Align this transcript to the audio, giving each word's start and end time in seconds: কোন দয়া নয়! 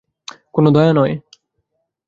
কোন 0.53 0.65
দয়া 0.75 0.91
নয়! 0.93 1.13